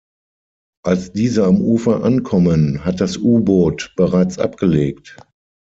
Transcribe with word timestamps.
Als 0.83 1.11
diese 1.11 1.43
am 1.45 1.61
Ufer 1.61 2.03
ankommen, 2.03 2.83
hat 2.83 3.01
das 3.01 3.17
U-Boot 3.17 3.93
bereits 3.95 4.39
abgelegt. 4.39 5.15